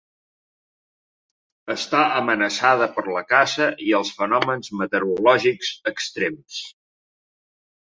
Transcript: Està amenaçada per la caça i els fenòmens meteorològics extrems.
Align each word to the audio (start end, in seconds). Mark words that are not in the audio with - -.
Està 1.73 1.99
amenaçada 2.23 2.89
per 2.97 3.05
la 3.19 3.25
caça 3.35 3.71
i 3.91 3.95
els 4.01 4.13
fenòmens 4.23 4.75
meteorològics 4.83 5.75
extrems. 5.97 6.63